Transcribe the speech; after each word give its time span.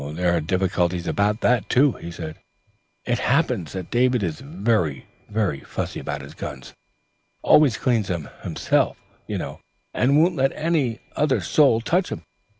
"There 0.13 0.35
are 0.35 0.41
difficulties 0.41 1.05
about 1.05 1.41
that," 1.41 1.71
he 1.71 2.09
said. 2.09 2.37
"It 3.05 3.19
happens 3.19 3.73
that 3.73 3.91
David 3.91 4.23
is 4.23 4.39
very 4.39 5.05
fussy 5.63 5.99
about 5.99 6.21
his 6.21 6.33
guns, 6.33 6.73
always 7.43 7.77
cleans 7.77 8.07
them 8.07 8.27
himself, 8.41 8.97
you 9.27 9.37
know, 9.37 9.61
and 9.93 10.19
won't 10.19 10.37
let 10.37 10.53
another 10.53 11.39
soul 11.39 11.81
touch 11.81 12.11
'em. 12.11 12.23